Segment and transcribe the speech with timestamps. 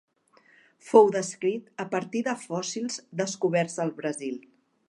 [0.87, 4.43] Fou descrit a partir de fòssils descoberts al Brasil.